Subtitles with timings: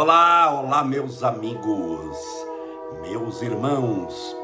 [0.00, 2.16] Olá, olá, meus amigos,
[3.02, 4.36] meus irmãos.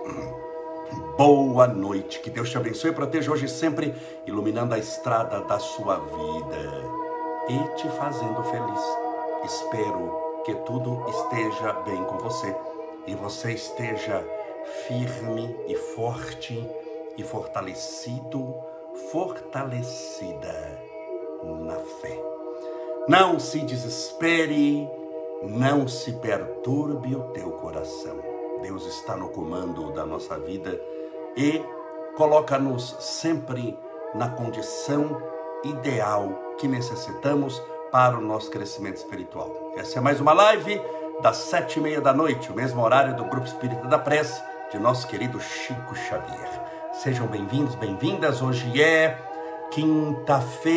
[1.17, 2.19] Boa noite.
[2.19, 3.95] Que Deus te abençoe e proteja hoje sempre,
[4.27, 6.59] iluminando a estrada da sua vida
[7.49, 8.81] e te fazendo feliz.
[9.45, 12.53] Espero que tudo esteja bem com você
[13.07, 14.27] e você esteja
[14.89, 16.69] firme e forte
[17.17, 18.57] e fortalecido,
[19.13, 20.83] fortalecida
[21.45, 22.21] na fé.
[23.07, 24.91] Não se desespere,
[25.49, 28.17] não se perturbe o teu coração.
[28.63, 30.81] Deus está no comando da nossa vida
[31.37, 31.63] e
[32.17, 33.79] coloca-nos sempre
[34.15, 35.21] na condição
[35.65, 39.73] ideal que necessitamos para o nosso crescimento espiritual.
[39.77, 40.81] Essa é mais uma live
[41.21, 44.79] das sete e meia da noite, o mesmo horário do Grupo Espírita da Prece, de
[44.79, 46.51] nosso querido Chico Xavier.
[46.93, 48.41] Sejam bem-vindos, bem-vindas.
[48.41, 49.19] Hoje é
[49.71, 50.75] quinta-feira.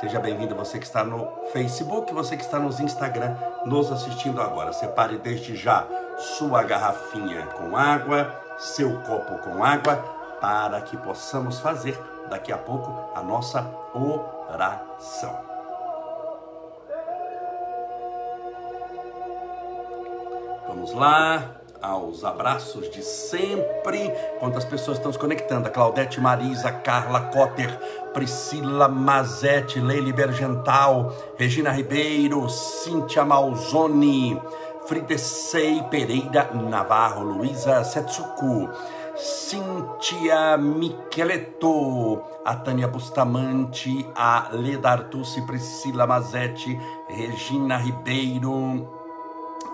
[0.00, 4.72] Seja bem-vindo você que está no Facebook, você que está nos Instagram, nos assistindo agora.
[4.72, 5.84] Separe desde já
[6.16, 9.96] sua garrafinha com água, seu copo com água,
[10.40, 11.98] para que possamos fazer
[12.30, 15.36] daqui a pouco a nossa oração.
[20.68, 24.10] Vamos lá aos abraços de sempre.
[24.38, 25.68] Quantas pessoas estão se conectando?
[25.68, 27.70] A Claudete Marisa, Carla Cotter,
[28.12, 34.40] Priscila Mazetti, Leile Bergental, Regina Ribeiro, Cíntia Malzoni,
[34.86, 38.68] Fridesei Pereira Navarro, Luísa Setsuku,
[39.14, 48.97] Cíntia Micheleto, a Tânia Bustamante, a Leda Artucci, Priscila Mazetti, Regina Ribeiro,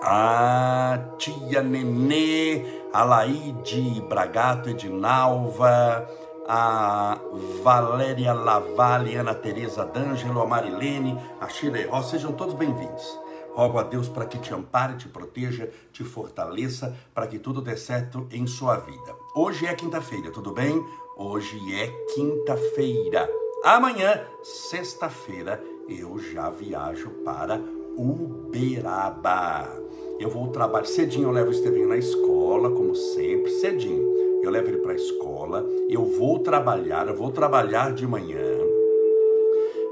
[0.01, 6.07] a tia Nenê, a Laide Bragato Edinalva,
[6.47, 7.17] a
[7.63, 13.19] Valéria Lavalle, Ana Tereza D'Angelo, a Marilene, a Shirley Ross, sejam todos bem-vindos.
[13.53, 17.77] Rogo a Deus para que te ampare, te proteja, te fortaleça, para que tudo dê
[17.77, 19.15] certo em sua vida.
[19.33, 20.85] Hoje é quinta-feira, tudo bem?
[21.15, 23.29] Hoje é quinta-feira.
[23.63, 27.59] Amanhã, sexta-feira, eu já viajo para
[27.97, 29.84] Uberaba.
[30.19, 34.41] Eu vou trabalhar cedinho, eu levo o Estevinho na escola, como sempre, cedinho.
[34.41, 38.59] Eu levo ele para a escola, eu vou trabalhar, eu vou trabalhar de manhã.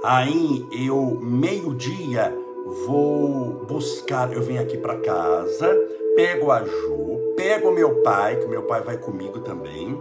[0.03, 2.33] Aí eu, meio-dia,
[2.85, 5.73] vou buscar, eu venho aqui para casa,
[6.15, 9.99] pego a Ju, pego meu pai, que meu pai vai comigo também,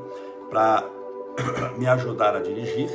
[0.51, 0.89] para
[1.79, 2.91] me ajudar a dirigir.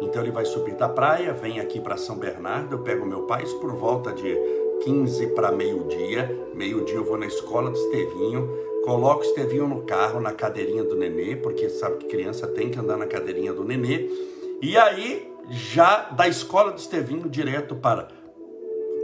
[0.00, 3.42] Então ele vai subir da praia, vem aqui para São Bernardo, eu pego meu pai,
[3.42, 4.36] isso por volta de
[4.82, 6.30] 15 para meio-dia.
[6.54, 8.48] Meio-dia eu vou na escola do Estevinho,
[8.84, 12.78] coloco o Estevinho no carro, na cadeirinha do nenê, porque sabe que criança tem que
[12.78, 14.08] andar na cadeirinha do nenê.
[14.60, 18.08] E aí, já da escola do Estevinho direto para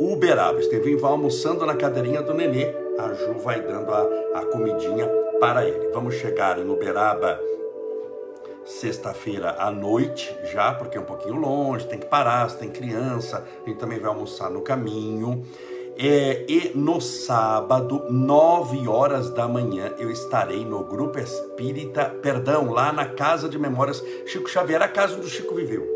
[0.00, 0.58] Uberaba.
[0.60, 5.08] Estevinho vai almoçando na cadeirinha do nenê, a Ju vai dando a, a comidinha
[5.38, 5.88] para ele.
[5.88, 7.40] Vamos chegar em Uberaba
[8.64, 13.46] sexta-feira à noite já, porque é um pouquinho longe, tem que parar, se tem criança,
[13.62, 15.44] a gente também vai almoçar no caminho.
[15.96, 22.92] É, e no sábado, 9 horas da manhã, eu estarei no Grupo Espírita, perdão, lá
[22.92, 25.86] na Casa de Memórias Chico Xavier, a casa onde o Chico viveu.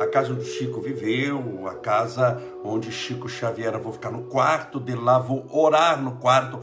[0.00, 4.22] A casa onde o Chico viveu, a casa onde Chico Xavier, eu vou ficar no
[4.22, 6.60] quarto de lá, vou orar no quarto,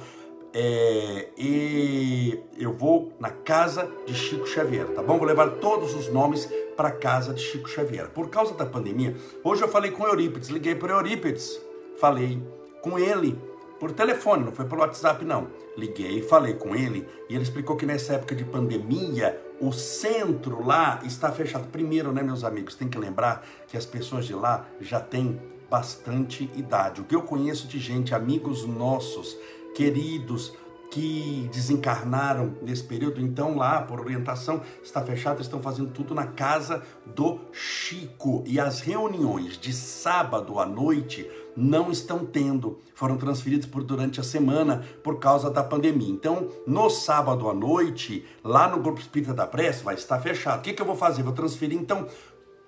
[0.54, 5.18] é, e eu vou na casa de Chico Xavier, tá bom?
[5.18, 6.48] Vou levar todos os nomes
[6.78, 8.10] para casa de Chico Xavier.
[8.10, 11.60] Por causa da pandemia, hoje eu falei com Eurípides, liguei para Eurípides,
[12.00, 12.42] falei
[12.82, 13.36] com ele
[13.80, 15.48] por telefone, não foi pelo WhatsApp não.
[15.76, 21.02] Liguei, falei com ele e ele explicou que nessa época de pandemia o centro lá
[21.04, 21.68] está fechado.
[21.68, 26.50] Primeiro, né, meus amigos, tem que lembrar que as pessoas de lá já têm bastante
[26.56, 27.02] idade.
[27.02, 29.36] O que eu conheço de gente, amigos nossos,
[29.74, 30.54] queridos
[30.94, 36.84] que desencarnaram nesse período, então lá, por orientação, está fechado, estão fazendo tudo na casa
[37.04, 38.44] do Chico.
[38.46, 41.28] E as reuniões de sábado à noite
[41.58, 46.12] não estão tendo, foram transferidas por durante a semana por causa da pandemia.
[46.12, 50.60] Então, no sábado à noite, lá no Grupo Espírita da Prece, vai estar fechado.
[50.60, 51.24] O que, que eu vou fazer?
[51.24, 52.08] Vou transferir então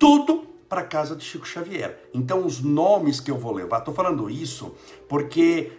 [0.00, 2.08] tudo para a casa de Chico Xavier.
[2.12, 4.74] Então, os nomes que eu vou levar, estou falando isso
[5.08, 5.70] porque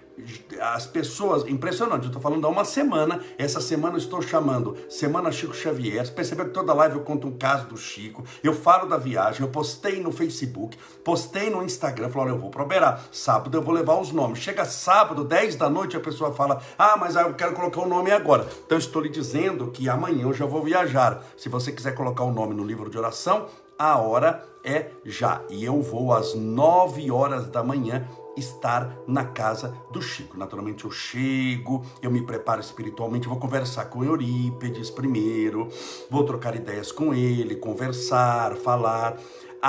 [0.59, 5.31] as pessoas, impressionante, eu estou falando há uma semana, essa semana eu estou chamando Semana
[5.31, 8.87] Chico Xavier, você percebeu que toda live eu conto um caso do Chico, eu falo
[8.87, 12.99] da viagem, eu postei no Facebook, postei no Instagram, falei, olha, eu vou para Uberá,
[13.11, 16.97] sábado eu vou levar os nomes, chega sábado, 10 da noite, a pessoa fala, ah,
[16.97, 20.45] mas eu quero colocar o nome agora, então estou lhe dizendo que amanhã eu já
[20.45, 23.47] vou viajar, se você quiser colocar o nome no livro de oração,
[23.79, 25.41] A hora é já.
[25.51, 28.07] E eu vou às 9 horas da manhã
[28.37, 30.37] estar na casa do Chico.
[30.37, 35.67] Naturalmente eu chego, eu me preparo espiritualmente, vou conversar com Eurípedes primeiro,
[36.09, 39.17] vou trocar ideias com ele, conversar, falar.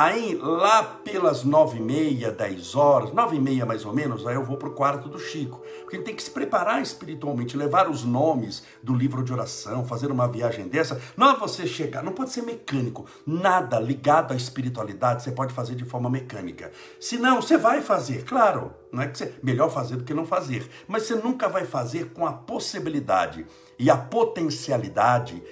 [0.00, 4.36] Aí, lá pelas nove e meia, dez horas, nove e meia mais ou menos, aí
[4.36, 5.60] eu vou para o quarto do Chico.
[5.80, 10.12] Porque ele tem que se preparar espiritualmente, levar os nomes do livro de oração, fazer
[10.12, 11.00] uma viagem dessa.
[11.16, 13.06] Não é você chegar, não pode ser mecânico.
[13.26, 16.70] Nada ligado à espiritualidade você pode fazer de forma mecânica.
[17.00, 18.72] Se não, você vai fazer, claro.
[18.92, 22.12] Não é que você melhor fazer do que não fazer, mas você nunca vai fazer
[22.12, 23.44] com a possibilidade
[23.76, 25.42] e a potencialidade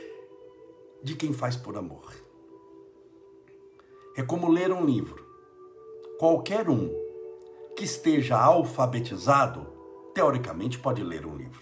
[1.03, 2.26] de quem faz por amor.
[4.17, 5.23] É como ler um livro.
[6.19, 6.91] Qualquer um
[7.77, 9.67] que esteja alfabetizado,
[10.15, 11.61] teoricamente, pode ler um livro.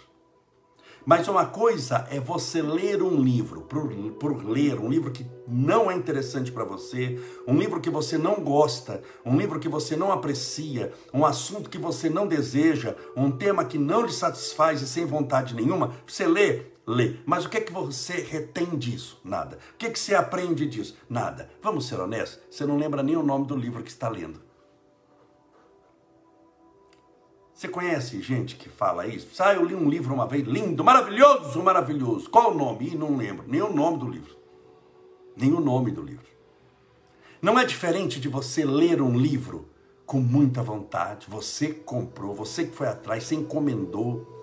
[1.04, 5.90] Mas uma coisa é você ler um livro, por, por ler, um livro que não
[5.90, 10.12] é interessante para você, um livro que você não gosta, um livro que você não
[10.12, 15.04] aprecia, um assunto que você não deseja, um tema que não lhe satisfaz e sem
[15.04, 17.16] vontade nenhuma, você lê, lê.
[17.24, 19.20] Mas o que é que você retém disso?
[19.24, 19.58] Nada.
[19.74, 20.96] O que é que você aprende disso?
[21.08, 21.50] Nada.
[21.62, 24.40] Vamos ser honestos, você não lembra nem o nome do livro que está lendo.
[27.54, 29.28] Você conhece gente que fala isso?
[29.40, 32.28] Ah, eu li um livro uma vez, lindo, maravilhoso, maravilhoso.
[32.28, 32.88] Qual o nome?
[32.88, 33.44] Ih, não lembro.
[33.46, 34.36] Nem o nome do livro.
[35.36, 36.26] Nem o nome do livro.
[37.40, 39.68] Não é diferente de você ler um livro
[40.04, 41.26] com muita vontade.
[41.30, 44.33] Você comprou, você que foi atrás, você encomendou.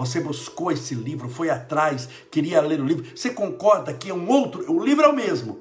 [0.00, 3.04] Você buscou esse livro, foi atrás, queria ler o livro.
[3.14, 5.60] Você concorda que é um outro, o livro é o mesmo.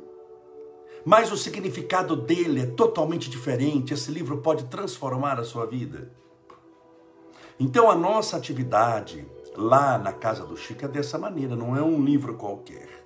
[1.03, 3.93] Mas o significado dele é totalmente diferente.
[3.93, 6.09] Esse livro pode transformar a sua vida.
[7.59, 9.27] Então a nossa atividade
[9.57, 12.98] lá na casa do Chico é dessa maneira, não é um livro qualquer.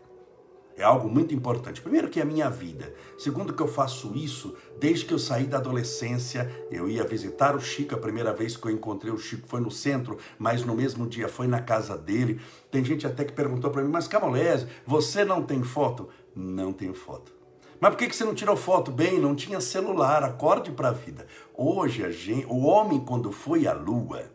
[0.75, 1.81] É algo muito importante.
[1.81, 2.93] Primeiro que é a minha vida.
[3.17, 6.51] Segundo que eu faço isso desde que eu saí da adolescência.
[6.71, 9.69] Eu ia visitar o Chico, a primeira vez que eu encontrei o Chico foi no
[9.69, 12.41] centro, mas no mesmo dia foi na casa dele.
[12.71, 16.09] Tem gente até que perguntou para mim, mas Camolese, você não tem foto?
[16.35, 17.31] Não tenho foto.
[17.79, 18.91] Mas por que você não tirou foto?
[18.91, 21.27] Bem, não tinha celular, acorde para a vida.
[21.53, 24.31] Hoje, a gente, o homem quando foi à lua,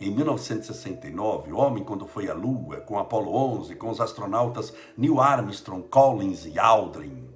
[0.00, 5.20] em 1969, o homem quando foi à Lua, com Apollo 11, com os astronautas Neil
[5.20, 7.28] Armstrong, Collins e Aldrin,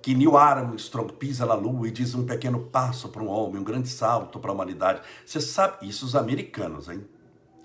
[0.00, 3.64] que Neil Armstrong pisa na Lua e diz um pequeno passo para um homem, um
[3.64, 5.02] grande salto para a humanidade.
[5.24, 7.06] Você sabe, isso os americanos, hein?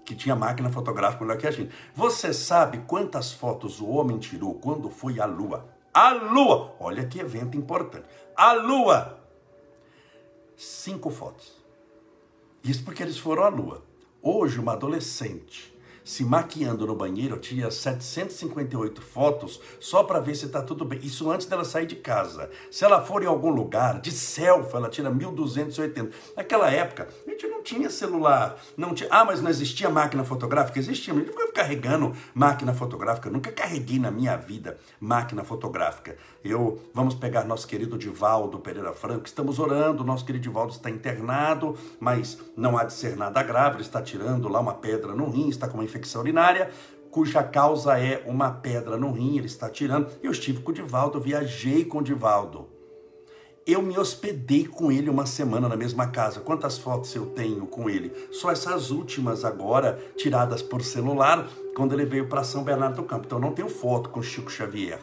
[0.04, 1.74] Que tinha máquina fotográfica melhor que a gente.
[1.96, 5.70] Você sabe quantas fotos o homem tirou quando foi à Lua?
[5.94, 6.76] A Lua!
[6.80, 8.06] Olha que evento importante.
[8.36, 9.20] A Lua!
[10.58, 11.64] Cinco fotos.
[12.62, 13.93] Isso porque eles foram à Lua.
[14.26, 15.73] Hoje, uma adolescente
[16.04, 21.00] se maquiando no banheiro, tinha 758 fotos só para ver se está tudo bem.
[21.02, 22.50] Isso antes dela sair de casa.
[22.70, 26.12] Se ela for em algum lugar, de selfie, ela tira 1280.
[26.36, 29.10] Naquela época, a gente não tinha celular, não tinha.
[29.12, 30.80] Ah, mas não existia máquina fotográfica?
[30.80, 33.30] Existia, mas a gente ficava carregando máquina fotográfica.
[33.30, 36.18] Eu nunca carreguei na minha vida máquina fotográfica.
[36.44, 41.78] Eu, vamos pegar nosso querido Divaldo Pereira Franco, estamos orando, nosso querido Divaldo está internado,
[42.00, 45.50] mas não há de ser nada grave, ele está tirando lá uma pedra no rim,
[45.50, 46.72] está com uma infecção urinária,
[47.12, 50.10] cuja causa é uma pedra no rim, ele está tirando.
[50.24, 52.68] Eu estive com o Divaldo, viajei com o Divaldo.
[53.66, 56.42] Eu me hospedei com ele uma semana na mesma casa.
[56.42, 58.12] Quantas fotos eu tenho com ele?
[58.32, 63.26] Só essas últimas agora, tiradas por celular, quando ele veio para São Bernardo do Campo.
[63.26, 65.00] Então não tenho foto com Chico Xavier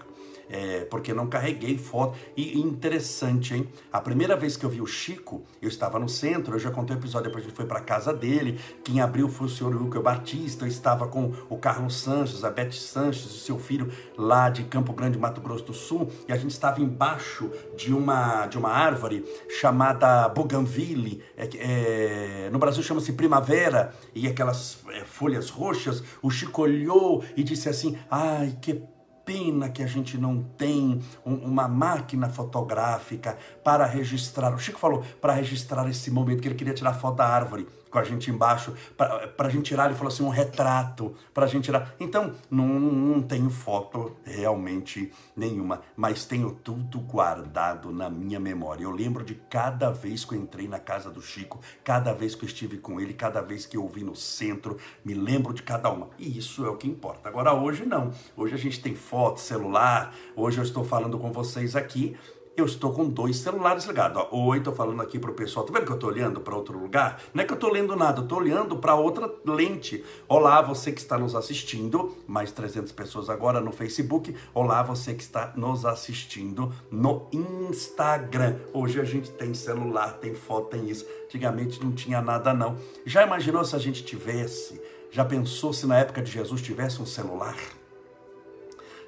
[0.51, 2.19] é, porque não carreguei foto.
[2.37, 3.69] E interessante, hein?
[3.93, 6.97] A primeira vez que eu vi o Chico, eu estava no centro, eu já contei
[6.97, 8.59] o episódio, depois a gente foi para casa dele.
[8.85, 12.73] Quem abriu foi o senhor Wilker Batista, eu estava com o Carlos Sanches, a Beth
[12.73, 16.51] Sanches, o seu filho lá de Campo Grande, Mato Grosso do Sul, e a gente
[16.51, 23.95] estava embaixo de uma, de uma árvore chamada Bougainville, é, é, no Brasil chama-se Primavera,
[24.15, 26.03] e aquelas é, folhas roxas.
[26.23, 28.83] O Chico olhou e disse assim: Ai, que
[29.31, 34.53] pena que a gente não tem um, uma máquina fotográfica para registrar.
[34.53, 37.99] O Chico falou para registrar esse momento que ele queria tirar foto da árvore com
[37.99, 41.65] a gente embaixo, para a gente tirar, ele falou assim, um retrato, para a gente
[41.65, 41.95] tirar.
[41.99, 48.85] Então, não, não tenho foto realmente nenhuma, mas tenho tudo guardado na minha memória.
[48.85, 52.45] Eu lembro de cada vez que eu entrei na casa do Chico, cada vez que
[52.45, 55.91] eu estive com ele, cada vez que eu vi no centro, me lembro de cada
[55.91, 56.09] uma.
[56.19, 57.29] E isso é o que importa.
[57.29, 58.13] Agora, hoje não.
[58.37, 62.17] Hoje a gente tem foto, celular, hoje eu estou falando com vocês aqui
[62.57, 64.23] eu estou com dois celulares ligados.
[64.31, 65.65] Oi, estou falando aqui para o pessoal.
[65.65, 67.23] Tá vendo que eu estou olhando para outro lugar?
[67.33, 70.05] Não é que eu estou lendo nada, eu estou olhando para outra lente.
[70.29, 74.35] Olá, você que está nos assistindo, mais 300 pessoas agora no Facebook.
[74.53, 78.57] Olá, você que está nos assistindo no Instagram.
[78.73, 81.07] Hoje a gente tem celular, tem foto, tem isso.
[81.25, 82.77] Antigamente não tinha nada não.
[83.07, 84.81] Já imaginou se a gente tivesse?
[85.11, 87.57] Já pensou se na época de Jesus tivesse um celular?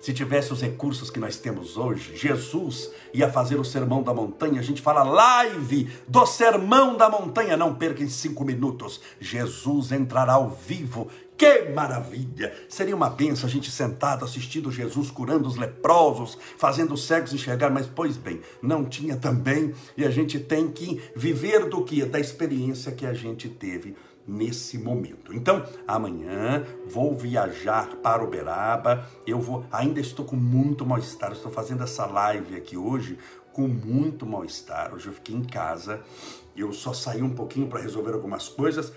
[0.02, 4.58] Se tivesse os recursos que nós temos hoje, Jesus ia fazer o sermão da montanha.
[4.58, 7.56] A gente fala live do sermão da montanha.
[7.56, 9.00] Não perca em cinco minutos.
[9.20, 11.06] Jesus entrará ao vivo.
[11.38, 12.52] Que maravilha!
[12.68, 17.70] Seria uma benção a gente sentado assistindo Jesus curando os leprosos, fazendo os cegos enxergar,
[17.70, 22.04] mas pois bem, não tinha também, e a gente tem que viver do que?
[22.04, 25.34] Da experiência que a gente teve nesse momento.
[25.34, 29.06] Então, amanhã vou viajar para Uberaba.
[29.26, 31.32] Eu vou, ainda estou com muito mal-estar.
[31.32, 33.18] Estou fazendo essa live aqui hoje
[33.52, 34.94] com muito mal-estar.
[34.94, 36.00] Hoje eu fiquei em casa.
[36.56, 38.92] Eu só saí um pouquinho para resolver algumas coisas.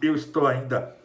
[0.00, 0.96] Eu estou ainda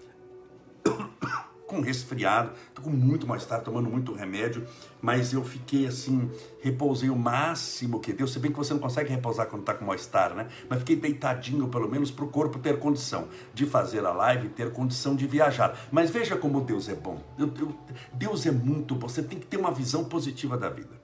[1.69, 4.67] com resfriado, tô com muito mal-estar, tomando muito remédio,
[4.99, 6.29] mas eu fiquei assim,
[6.61, 9.85] repousei o máximo que deu, se bem que você não consegue repousar quando tá com
[9.85, 10.47] mal-estar, né?
[10.67, 14.73] Mas fiquei deitadinho, pelo menos para o corpo ter condição de fazer a live, ter
[14.73, 15.79] condição de viajar.
[15.91, 17.21] Mas veja como Deus é bom.
[17.37, 17.75] Eu, eu,
[18.13, 20.99] Deus é muito bom, você tem que ter uma visão positiva da vida.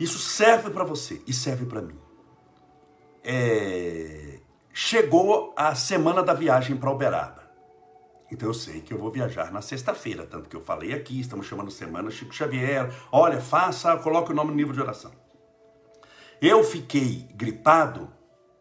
[0.00, 1.98] Isso serve para você e serve para mim.
[3.22, 4.38] É...
[4.72, 7.47] Chegou a semana da viagem para Uberaba.
[8.30, 11.46] Então eu sei que eu vou viajar na sexta-feira, tanto que eu falei aqui, estamos
[11.46, 12.92] chamando Semana Chico Xavier.
[13.10, 15.12] Olha, faça, coloque o nome no livro de oração.
[16.40, 18.08] Eu fiquei gripado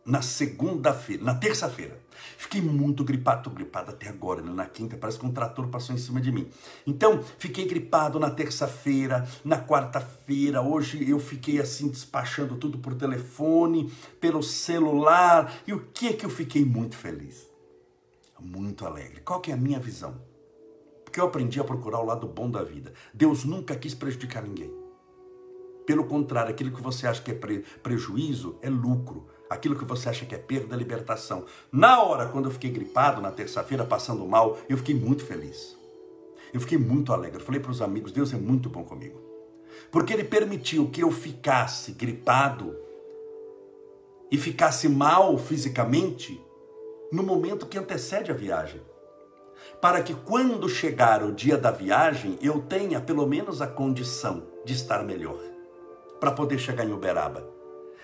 [0.05, 1.99] na segunda-feira, na terça-feira.
[2.37, 4.51] Fiquei muito gripado, tô gripado até agora, né?
[4.51, 6.47] na quinta, parece que um trator passou em cima de mim.
[6.85, 13.91] Então, fiquei gripado na terça-feira, na quarta-feira, hoje eu fiquei assim despachando tudo por telefone,
[14.19, 17.47] pelo celular, e o que é que eu fiquei muito feliz?
[18.39, 19.21] Muito alegre.
[19.21, 20.21] Qual que é a minha visão?
[21.03, 22.93] Porque eu aprendi a procurar o lado bom da vida.
[23.13, 24.71] Deus nunca quis prejudicar ninguém.
[25.85, 29.27] Pelo contrário, aquilo que você acha que é pre prejuízo é lucro.
[29.49, 31.45] Aquilo que você acha que é perda é libertação.
[31.71, 35.77] Na hora, quando eu fiquei gripado, na terça-feira, passando mal, eu fiquei muito feliz.
[36.53, 37.39] Eu fiquei muito alegre.
[37.39, 39.19] Eu falei para os amigos: Deus é muito bom comigo.
[39.89, 42.75] Porque Ele permitiu que eu ficasse gripado
[44.29, 46.41] e ficasse mal fisicamente
[47.11, 48.81] no momento que antecede a viagem.
[49.81, 54.73] Para que quando chegar o dia da viagem, eu tenha pelo menos a condição de
[54.73, 55.39] estar melhor.
[56.19, 57.47] Para poder chegar em Uberaba.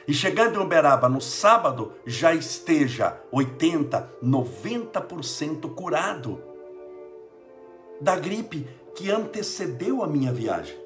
[0.08, 6.42] E chegando em Uberaba no sábado, já esteja 80, 90% curado
[8.00, 10.78] da gripe que antecedeu a minha viagem.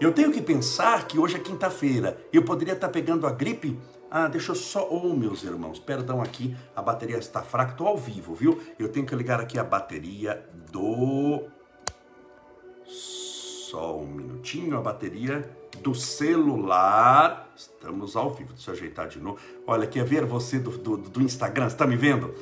[0.00, 3.78] Eu tenho que pensar que hoje é quinta-feira, eu poderia estar pegando a gripe
[4.10, 4.88] ah, deixa eu só.
[4.90, 8.60] Oh, meus irmãos, perdão aqui, a bateria está fraca, estou ao vivo, viu?
[8.78, 11.44] Eu tenho que ligar aqui a bateria do.
[12.86, 15.48] Só um minutinho, a bateria
[15.78, 17.52] do celular.
[17.54, 19.38] Estamos ao vivo, deixa eu ajeitar de novo.
[19.64, 21.68] Olha, quer ver você do, do, do Instagram?
[21.68, 22.34] Você está me vendo?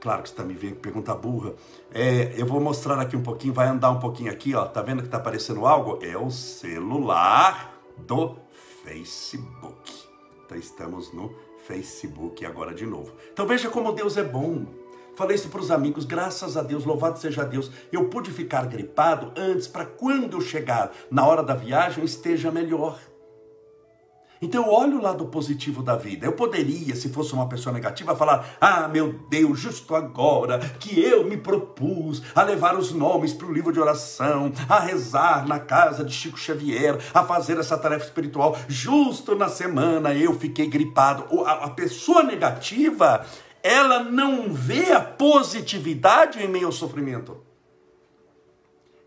[0.00, 1.54] Claro que você está me vendo, pergunta burra.
[1.92, 4.66] É, eu vou mostrar aqui um pouquinho, vai andar um pouquinho aqui, ó.
[4.66, 5.98] Tá vendo que está aparecendo algo?
[6.00, 8.36] É o celular do
[8.84, 10.11] Facebook.
[10.52, 11.34] Então estamos no
[11.66, 13.14] Facebook agora de novo.
[13.32, 14.66] Então veja como Deus é bom.
[15.14, 17.70] Falei isso para os amigos, graças a Deus, louvado seja Deus.
[17.90, 22.98] Eu pude ficar gripado antes para quando eu chegar na hora da viagem esteja melhor.
[24.42, 26.26] Então olho o lado positivo da vida.
[26.26, 31.24] Eu poderia, se fosse uma pessoa negativa, falar: Ah, meu Deus, justo agora que eu
[31.24, 36.04] me propus a levar os nomes para o livro de oração, a rezar na casa
[36.04, 41.24] de Chico Xavier, a fazer essa tarefa espiritual, justo na semana eu fiquei gripado.
[41.46, 43.24] A pessoa negativa,
[43.62, 47.51] ela não vê a positividade em meio ao sofrimento.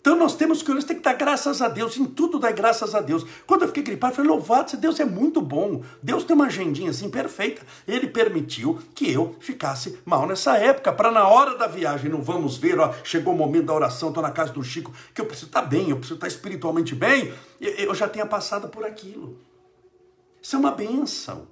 [0.05, 2.93] Então nós temos que, nós temos que dar graças a Deus, em tudo dar graças
[2.93, 3.25] a Deus.
[3.47, 5.81] Quando eu fiquei gripado, eu falei, louvado Deus é muito bom.
[6.00, 7.65] Deus tem uma agendinha assim perfeita.
[7.88, 12.55] Ele permitiu que eu ficasse mal nessa época, para na hora da viagem, não vamos
[12.55, 15.47] ver, ó, chegou o momento da oração, estou na casa do Chico, que eu preciso
[15.47, 19.39] estar tá bem, eu preciso estar tá espiritualmente bem, eu já tenha passado por aquilo.
[20.39, 21.47] Isso é uma benção.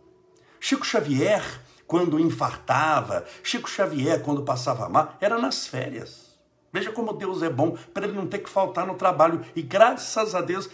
[0.60, 1.44] Chico Xavier,
[1.88, 6.33] quando infartava, Chico Xavier, quando passava mal, era nas férias.
[6.74, 9.42] Veja como Deus é bom para ele não ter que faltar no trabalho.
[9.56, 10.68] E graças a Deus,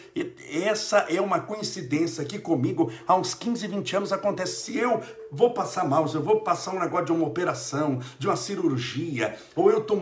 [0.50, 4.62] essa é uma coincidência que comigo há uns 15, 20 anos acontece.
[4.62, 8.36] Se eu vou passar mal, eu vou passar um negócio de uma operação, de uma
[8.36, 9.96] cirurgia, ou eu tô.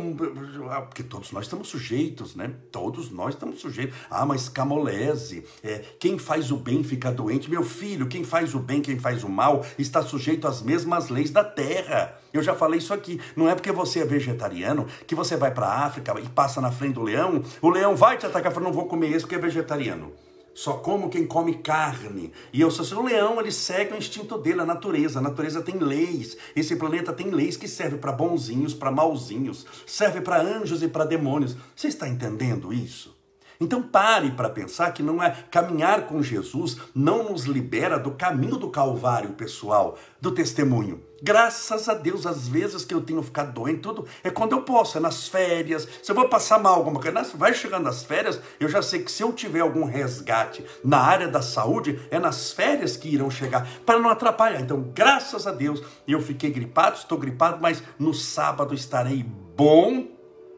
[0.87, 2.53] Porque todos nós estamos sujeitos, né?
[2.71, 3.95] Todos nós estamos sujeitos.
[4.09, 7.49] Ah, mas camolese, é, quem faz o bem fica doente.
[7.49, 11.31] Meu filho, quem faz o bem, quem faz o mal, está sujeito às mesmas leis
[11.31, 12.17] da terra.
[12.33, 13.19] Eu já falei isso aqui.
[13.35, 16.71] Não é porque você é vegetariano que você vai para a África e passa na
[16.71, 19.35] frente do leão, o leão vai te atacar e fala: não vou comer esse porque
[19.35, 20.13] é vegetariano.
[20.57, 22.31] Só como quem come carne.
[22.51, 25.19] E eu sou assim, o leão, ele segue o instinto dele, a natureza.
[25.19, 26.35] A natureza tem leis.
[26.55, 31.05] Esse planeta tem leis que servem para bonzinhos, para malzinhos, serve para anjos e para
[31.05, 31.55] demônios.
[31.75, 33.15] Você está entendendo isso?
[33.61, 38.57] Então pare para pensar que não é caminhar com Jesus não nos libera do caminho
[38.57, 41.03] do Calvário, pessoal, do testemunho.
[41.21, 44.97] Graças a Deus, às vezes que eu tenho ficado doente, tudo é quando eu posso,
[44.97, 45.87] é nas férias.
[46.03, 49.11] Se eu vou passar mal alguma coisa, vai chegando as férias, eu já sei que
[49.11, 53.67] se eu tiver algum resgate na área da saúde, é nas férias que irão chegar,
[53.85, 54.61] para não atrapalhar.
[54.61, 59.23] Então, graças a Deus, eu fiquei gripado, estou gripado, mas no sábado estarei
[59.55, 60.07] bom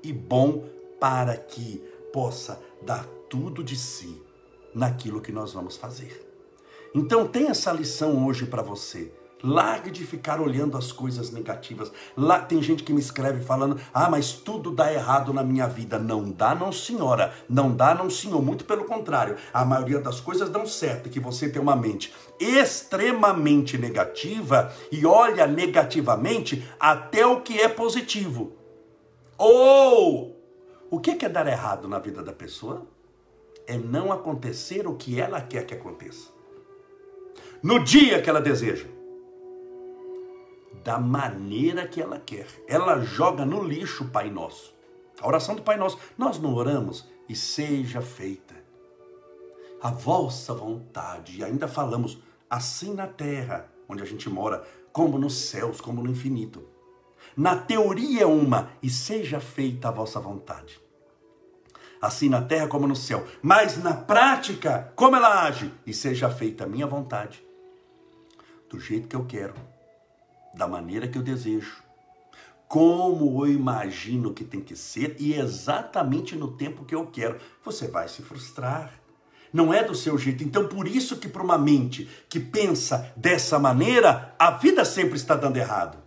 [0.04, 0.66] e bom
[1.00, 4.22] para que possa dar tudo de si
[4.74, 6.26] naquilo que nós vamos fazer.
[6.94, 9.12] Então tem essa lição hoje para você.
[9.42, 11.92] Largue de ficar olhando as coisas negativas.
[12.16, 15.98] Lá tem gente que me escreve falando: "Ah, mas tudo dá errado na minha vida".
[15.98, 17.34] Não dá, não, senhora.
[17.48, 18.42] Não dá, não, senhor.
[18.42, 19.38] Muito pelo contrário.
[19.54, 25.48] A maioria das coisas dão certo, que você tem uma mente extremamente negativa e olha
[25.48, 28.54] negativamente até o que é positivo.
[29.38, 30.36] Ou
[30.92, 32.86] o que é dar errado na vida da pessoa?
[33.66, 36.30] É não acontecer o que ela quer que aconteça.
[37.62, 38.99] No dia que ela deseja.
[40.90, 42.48] Da maneira que ela quer.
[42.68, 44.74] Ela joga no lixo o Pai Nosso.
[45.22, 46.00] A oração do Pai Nosso.
[46.18, 48.56] Nós não oramos e seja feita
[49.80, 51.38] a vossa vontade.
[51.38, 52.18] E ainda falamos
[52.50, 56.68] assim na terra, onde a gente mora, como nos céus, como no infinito.
[57.38, 60.82] Na teoria é uma, e seja feita a vossa vontade.
[62.02, 63.28] Assim na terra como no céu.
[63.44, 65.72] Mas na prática, como ela age?
[65.86, 67.46] E seja feita a minha vontade.
[68.68, 69.54] Do jeito que eu quero.
[70.60, 71.82] Da maneira que eu desejo.
[72.68, 77.40] Como eu imagino que tem que ser e exatamente no tempo que eu quero.
[77.64, 78.92] Você vai se frustrar
[79.54, 80.44] não é do seu jeito.
[80.44, 85.34] Então, por isso que para uma mente que pensa dessa maneira, a vida sempre está
[85.34, 85.98] dando errado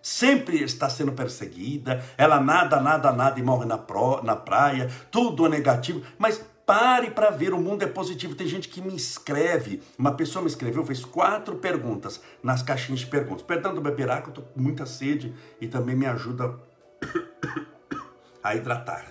[0.00, 5.44] sempre está sendo perseguida, ela nada, nada, nada e morre na, pro, na praia, tudo
[5.44, 8.34] é negativo, mas pare para ver, o mundo é positivo.
[8.34, 13.06] Tem gente que me escreve, uma pessoa me escreveu, fez quatro perguntas nas caixinhas de
[13.06, 13.40] perguntas.
[13.40, 16.60] Perdão do beberá, que eu estou com muita sede e também me ajuda
[18.44, 19.06] a hidratar.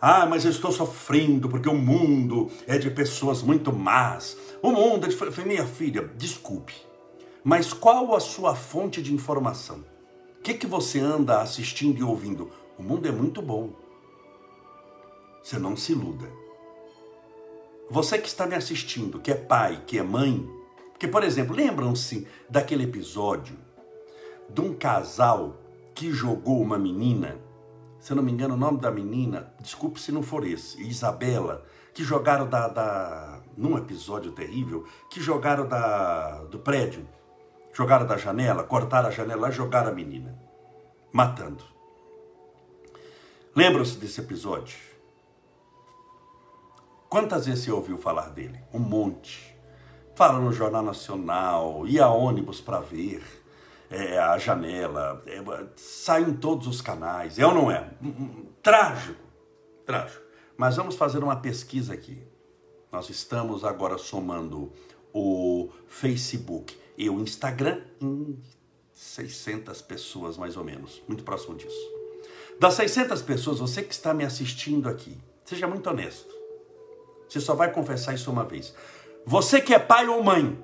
[0.00, 4.36] Ah, mas eu estou sofrendo porque o mundo é de pessoas muito más.
[4.60, 5.44] O mundo é de.
[5.44, 6.74] Minha filha, desculpe,
[7.44, 9.89] mas qual a sua fonte de informação?
[10.40, 12.50] O que, que você anda assistindo e ouvindo?
[12.76, 13.70] O mundo é muito bom.
[15.42, 16.28] Você não se iluda.
[17.88, 20.48] Você que está me assistindo, que é pai, que é mãe,
[20.90, 23.56] porque, por exemplo, lembram-se daquele episódio
[24.48, 25.56] de um casal
[25.94, 27.38] que jogou uma menina
[28.00, 31.66] se eu não me engano, o nome da menina, desculpe se não for esse, Isabela,
[31.92, 37.06] que jogaram da, da num episódio terrível, que jogaram da, do prédio,
[37.72, 40.38] jogaram da janela, cortaram a janela e jogaram a menina,
[41.12, 41.64] matando.
[43.54, 44.78] Lembram-se desse episódio?
[47.08, 48.60] Quantas vezes você ouviu falar dele?
[48.72, 49.56] Um monte.
[50.14, 53.22] Fala no Jornal Nacional, ia ônibus para ver
[53.90, 55.42] é, a janela, é,
[55.76, 57.90] sai em todos os canais, é ou não é?
[58.62, 59.20] Trágico,
[59.84, 60.22] trágico.
[60.56, 62.22] Mas vamos fazer uma pesquisa aqui.
[62.92, 64.72] Nós estamos agora somando
[65.12, 68.38] o Facebook e o Instagram em
[68.92, 71.90] 600 pessoas mais ou menos, muito próximo disso.
[72.58, 76.34] Das 600 pessoas, você que está me assistindo aqui, seja muito honesto.
[77.28, 78.74] Você só vai confessar isso uma vez.
[79.24, 80.58] Você que é pai ou mãe,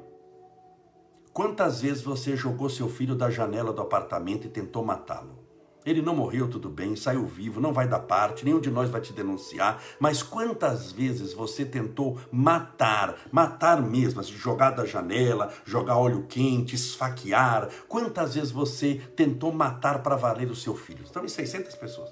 [1.37, 5.46] Quantas vezes você jogou seu filho da janela do apartamento e tentou matá-lo?
[5.87, 9.01] Ele não morreu, tudo bem, saiu vivo, não vai dar parte, nenhum de nós vai
[9.01, 9.81] te denunciar.
[10.01, 16.75] Mas quantas vezes você tentou matar, matar mesmo, assim, jogar da janela, jogar óleo quente,
[16.75, 17.69] esfaquear?
[17.87, 21.05] Quantas vezes você tentou matar para valer o seu filho?
[21.05, 22.11] Estão em 600 pessoas.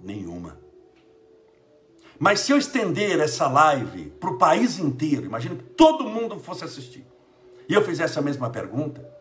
[0.00, 0.58] Nenhuma.
[2.18, 6.64] Mas se eu estender essa live para o país inteiro, imagina que todo mundo fosse
[6.64, 7.06] assistir,
[7.68, 9.17] e eu fizesse a mesma pergunta,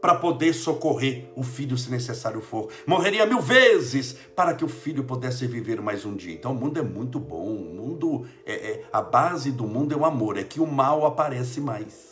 [0.00, 2.70] para poder socorrer o filho se necessário for.
[2.86, 6.32] Morreria mil vezes para que o filho pudesse viver mais um dia.
[6.32, 7.44] Então o mundo é muito bom.
[7.44, 10.38] O mundo é, é a base do mundo é o amor.
[10.38, 12.09] É que o mal aparece mais.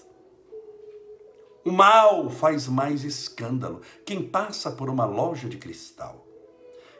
[1.64, 3.81] O mal faz mais escândalo.
[4.07, 6.27] Quem passa por uma loja de cristal,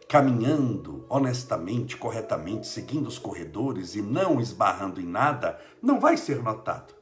[0.09, 6.95] caminhando honestamente, corretamente, seguindo os corredores e não esbarrando em nada, não vai ser notado.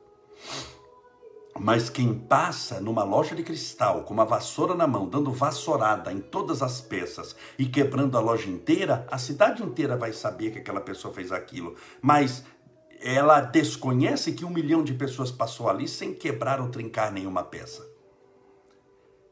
[1.58, 6.20] Mas quem passa numa loja de cristal com uma vassoura na mão, dando vassourada em
[6.20, 10.82] todas as peças e quebrando a loja inteira, a cidade inteira vai saber que aquela
[10.82, 11.74] pessoa fez aquilo.
[12.02, 12.44] Mas
[13.00, 17.86] ela desconhece que um milhão de pessoas passou ali sem quebrar ou trincar nenhuma peça.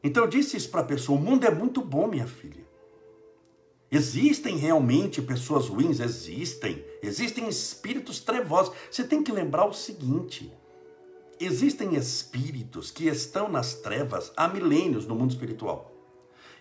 [0.03, 2.65] Então eu disse isso para a pessoa: o mundo é muito bom, minha filha.
[3.91, 5.99] Existem realmente pessoas ruins?
[5.99, 6.83] Existem.
[7.01, 8.73] Existem espíritos trevosos.
[8.91, 10.51] Você tem que lembrar o seguinte
[11.39, 15.91] Existem espíritos que estão nas trevas há milênios no mundo espiritual.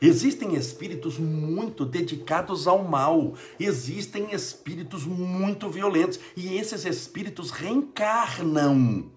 [0.00, 9.10] Existem espíritos muito dedicados ao mal, existem espíritos muito violentos e esses espíritos reencarnam.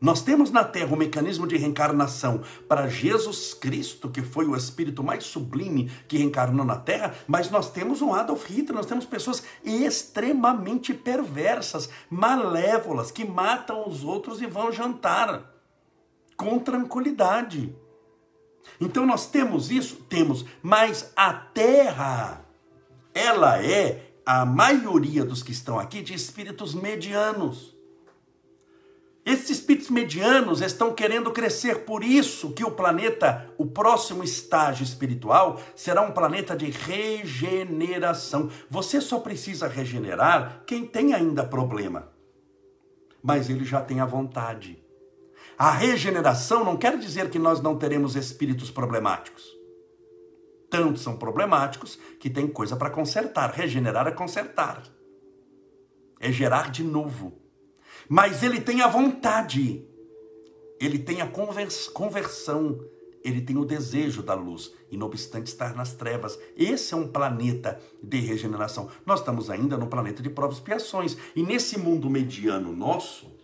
[0.00, 5.02] Nós temos na Terra o mecanismo de reencarnação para Jesus Cristo, que foi o espírito
[5.02, 9.42] mais sublime que reencarnou na Terra, mas nós temos um Adolf Hitler, nós temos pessoas
[9.64, 15.52] extremamente perversas, malévolas, que matam os outros e vão jantar
[16.36, 17.74] com tranquilidade.
[18.80, 19.96] Então nós temos isso?
[20.08, 22.44] Temos, mas a Terra,
[23.14, 27.76] ela é a maioria dos que estão aqui de espíritos medianos.
[29.28, 35.60] Esses espíritos medianos estão querendo crescer, por isso que o planeta, o próximo estágio espiritual,
[35.76, 38.50] será um planeta de regeneração.
[38.70, 42.08] Você só precisa regenerar quem tem ainda problema,
[43.22, 44.82] mas ele já tem a vontade.
[45.58, 49.44] A regeneração não quer dizer que nós não teremos espíritos problemáticos.
[50.70, 53.50] Tanto são problemáticos que tem coisa para consertar.
[53.50, 54.84] Regenerar é consertar,
[56.20, 57.42] é gerar de novo.
[58.08, 59.84] Mas ele tem a vontade,
[60.80, 62.78] ele tem a conversão,
[63.24, 66.38] ele tem o desejo da luz, e não obstante estar nas trevas.
[66.56, 68.88] Esse é um planeta de regeneração.
[69.04, 73.37] Nós estamos ainda no planeta de provas e expiações, e nesse mundo mediano nosso,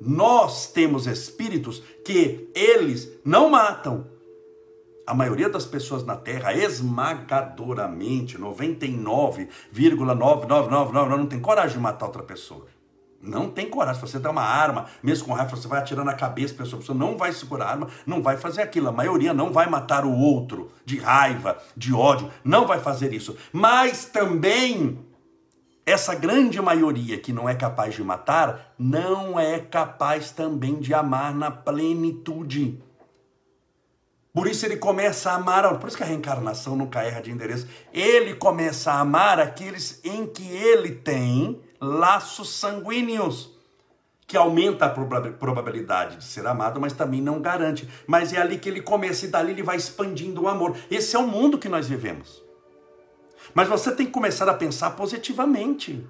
[0.00, 4.06] nós temos espíritos que eles não matam.
[5.06, 12.66] A maioria das pessoas na Terra, esmagadoramente, 99,9999, não tem coragem de matar outra pessoa.
[13.20, 14.00] Não tem coragem.
[14.00, 16.80] Se você tem uma arma, mesmo com raiva, você vai atirando na cabeça pessoa, a
[16.80, 18.88] pessoa não vai segurar a arma, não vai fazer aquilo.
[18.88, 23.36] A maioria não vai matar o outro de raiva, de ódio, não vai fazer isso.
[23.52, 24.98] Mas também
[25.86, 31.34] essa grande maioria que não é capaz de matar, não é capaz também de amar
[31.34, 32.82] na plenitude.
[34.32, 37.68] Por isso ele começa a amar, por isso que a reencarnação nunca erra de endereço.
[37.92, 43.52] Ele começa a amar aqueles em que ele tem laços sanguíneos,
[44.26, 47.88] que aumenta a probabilidade de ser amado, mas também não garante.
[48.06, 50.76] Mas é ali que ele começa e dali ele vai expandindo o amor.
[50.90, 52.43] Esse é o mundo que nós vivemos.
[53.52, 56.06] Mas você tem que começar a pensar positivamente.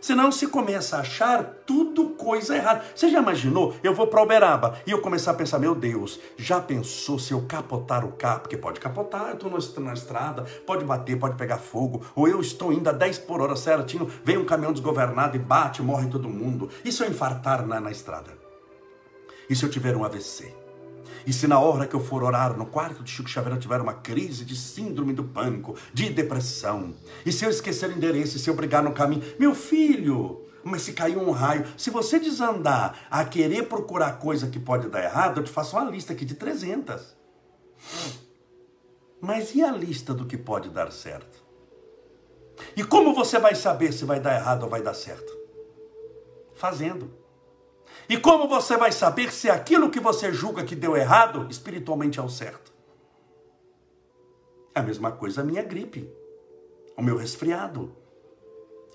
[0.00, 2.84] Senão se começa a achar tudo coisa errada.
[2.94, 3.74] Você já imaginou?
[3.82, 7.42] Eu vou para Uberaba e eu começar a pensar, meu Deus, já pensou se eu
[7.42, 8.40] capotar o carro?
[8.40, 12.04] Porque pode capotar, eu estou na estrada, pode bater, pode pegar fogo.
[12.14, 15.82] Ou eu estou indo a 10 por hora certinho, vem um caminhão desgovernado e bate,
[15.82, 16.70] morre todo mundo.
[16.84, 18.30] E se eu infartar na, na estrada?
[19.48, 20.65] E se eu tiver um AVC?
[21.26, 23.80] E se na hora que eu for orar no quarto de Chico Xavier eu tiver
[23.80, 28.40] uma crise de síndrome do pânico, de depressão, e se eu esquecer o endereço, e
[28.40, 33.06] se eu brigar no caminho, meu filho, mas se cair um raio, se você desandar
[33.10, 36.34] a querer procurar coisa que pode dar errado, eu te faço uma lista aqui de
[36.34, 37.16] 300.
[39.20, 41.44] Mas e a lista do que pode dar certo?
[42.76, 45.36] E como você vai saber se vai dar errado ou vai dar certo?
[46.54, 47.25] Fazendo.
[48.08, 52.22] E como você vai saber se aquilo que você julga que deu errado, espiritualmente é
[52.22, 52.72] o certo?
[54.74, 56.08] É a mesma coisa a minha gripe,
[56.96, 57.96] o meu resfriado.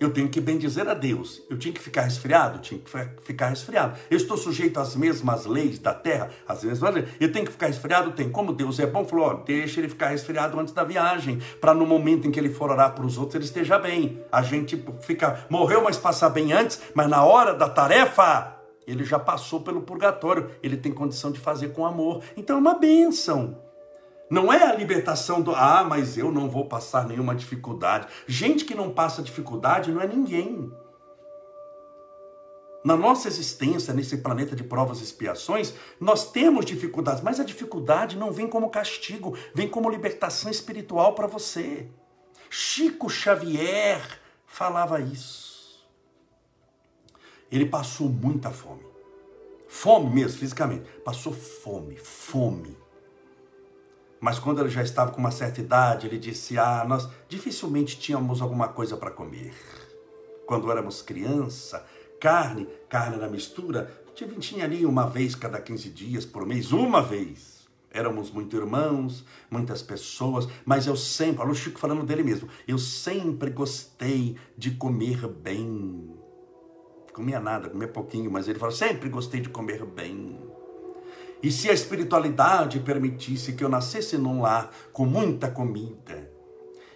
[0.02, 1.44] Eu tenho que bem dizer a Deus.
[1.48, 2.58] Eu tinha que ficar resfriado?
[2.58, 2.90] Tinha que
[3.24, 4.00] ficar resfriado.
[4.10, 7.08] Eu estou sujeito às mesmas leis da terra, às mesmas leis.
[7.20, 8.12] Eu tenho que ficar resfriado?
[8.14, 8.28] Tem.
[8.28, 11.86] Como Deus é bom, falou: ó, deixa ele ficar resfriado antes da viagem, para no
[11.86, 14.20] momento em que ele for orar para os outros, ele esteja bem.
[14.32, 18.61] A gente fica, morreu, mas passar bem antes, mas na hora da tarefa,
[18.92, 22.24] ele já passou pelo purgatório, ele tem condição de fazer com amor.
[22.36, 23.58] Então é uma bênção.
[24.30, 28.08] Não é a libertação do, ah, mas eu não vou passar nenhuma dificuldade.
[28.26, 30.72] Gente que não passa dificuldade não é ninguém.
[32.84, 38.18] Na nossa existência, nesse planeta de provas e expiações, nós temos dificuldades, mas a dificuldade
[38.18, 41.88] não vem como castigo, vem como libertação espiritual para você.
[42.50, 44.02] Chico Xavier
[44.48, 45.51] falava isso.
[47.52, 48.86] Ele passou muita fome.
[49.68, 50.90] Fome mesmo, fisicamente.
[51.04, 52.78] Passou fome, fome.
[54.20, 58.42] Mas quando ele já estava com uma certa idade, ele disse: Ah, nós dificilmente tínhamos
[58.42, 59.54] alguma coisa para comer.
[60.46, 61.86] Quando éramos criança,
[62.20, 67.62] carne, carne na mistura, tinha ali uma vez cada 15 dias por mês, uma vez.
[67.94, 72.78] Éramos muito irmãos, muitas pessoas, mas eu sempre, olha o Chico falando dele mesmo, eu
[72.78, 76.21] sempre gostei de comer bem.
[77.14, 80.40] Comia nada, comia pouquinho, mas ele falou, sempre gostei de comer bem.
[81.44, 86.32] E se a espiritualidade permitisse que eu nascesse num lar com muita comida,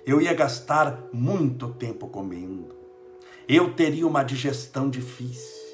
[0.06, 2.75] eu ia gastar muito tempo comendo
[3.47, 5.65] eu teria uma digestão difícil.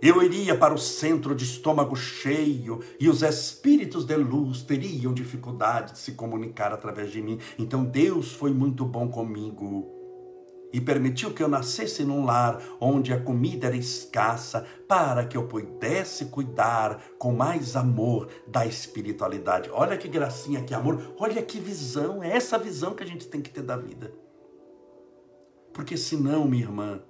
[0.00, 5.94] Eu iria para o centro de estômago cheio e os espíritos de luz teriam dificuldade
[5.94, 7.38] de se comunicar através de mim.
[7.58, 9.95] Então Deus foi muito bom comigo
[10.72, 15.46] e permitiu que eu nascesse num lar onde a comida era escassa para que eu
[15.46, 19.70] pudesse cuidar com mais amor da espiritualidade.
[19.70, 23.40] Olha que gracinha, que amor, olha que visão, é essa visão que a gente tem
[23.40, 24.12] que ter da vida.
[25.72, 27.02] Porque senão, minha irmã,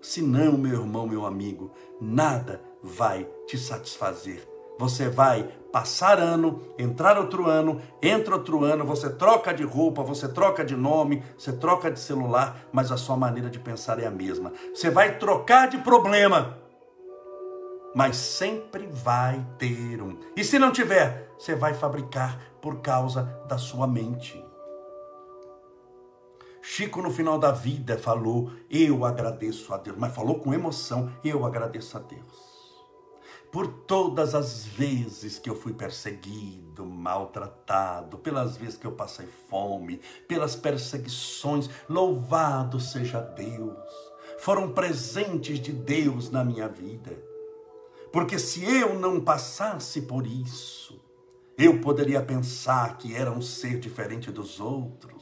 [0.00, 4.49] senão, meu irmão, meu amigo, nada vai te satisfazer.
[4.80, 10.26] Você vai passar ano, entrar outro ano, entra outro ano, você troca de roupa, você
[10.26, 14.10] troca de nome, você troca de celular, mas a sua maneira de pensar é a
[14.10, 14.54] mesma.
[14.74, 16.56] Você vai trocar de problema,
[17.94, 20.18] mas sempre vai ter um.
[20.34, 24.42] E se não tiver, você vai fabricar por causa da sua mente.
[26.62, 31.44] Chico, no final da vida, falou: Eu agradeço a Deus, mas falou com emoção: Eu
[31.44, 32.49] agradeço a Deus.
[33.50, 40.00] Por todas as vezes que eu fui perseguido, maltratado, pelas vezes que eu passei fome,
[40.28, 43.76] pelas perseguições, louvado seja Deus.
[44.38, 47.16] Foram presentes de Deus na minha vida.
[48.12, 51.00] Porque se eu não passasse por isso,
[51.58, 55.19] eu poderia pensar que era um ser diferente dos outros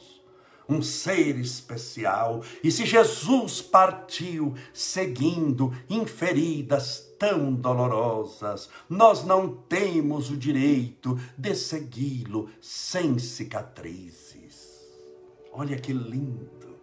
[0.69, 2.43] um ser especial.
[2.63, 11.55] E se Jesus partiu seguindo em feridas tão dolorosas, nós não temos o direito de
[11.55, 14.87] segui-lo sem cicatrizes.
[15.51, 16.79] Olha que lindo.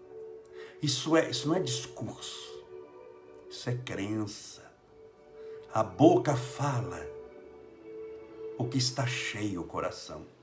[0.82, 2.64] Isso é, isso não é discurso.
[3.48, 4.62] Isso é crença.
[5.72, 7.06] A boca fala
[8.58, 10.35] o que está cheio o coração.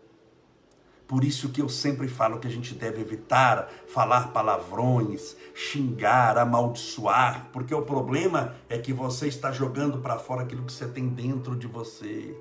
[1.08, 7.50] Por isso que eu sempre falo que a gente deve evitar falar palavrões, xingar, amaldiçoar,
[7.52, 11.56] porque o problema é que você está jogando para fora aquilo que você tem dentro
[11.56, 12.36] de você.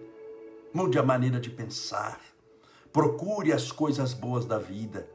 [0.72, 2.20] Mude a maneira de pensar.
[2.92, 5.08] Procure as coisas boas da vida.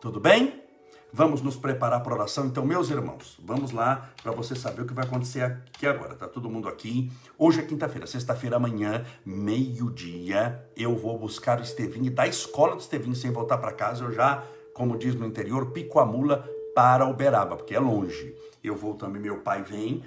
[0.00, 0.67] Tudo bem?
[1.12, 2.46] Vamos nos preparar para a oração.
[2.46, 6.14] Então, meus irmãos, vamos lá para você saber o que vai acontecer aqui agora.
[6.14, 7.10] Tá todo mundo aqui.
[7.38, 13.14] Hoje é quinta-feira, sexta-feira amanhã, meio-dia, eu vou buscar o Estevinho da escola do Estevinho
[13.14, 14.04] sem voltar para casa.
[14.04, 14.44] Eu já,
[14.74, 18.34] como diz no interior, pico a mula para Uberaba, porque é longe.
[18.62, 20.02] Eu vou também, meu pai vem